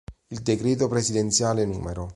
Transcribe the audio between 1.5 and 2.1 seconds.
n.